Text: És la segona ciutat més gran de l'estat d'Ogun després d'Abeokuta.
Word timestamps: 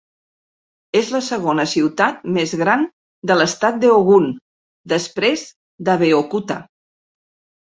És 0.99 1.09
la 1.15 1.19
segona 1.25 1.65
ciutat 1.73 2.23
més 2.37 2.53
gran 2.61 2.85
de 3.33 3.35
l'estat 3.43 3.77
d'Ogun 3.85 4.27
després 4.95 5.45
d'Abeokuta. 5.91 6.59